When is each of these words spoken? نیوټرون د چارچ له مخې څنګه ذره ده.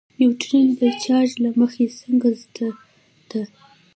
نیوټرون 0.17 0.65
د 0.79 0.81
چارچ 1.03 1.31
له 1.43 1.49
مخې 1.59 1.85
څنګه 1.99 2.29
ذره 2.41 2.69
ده. 3.29 3.41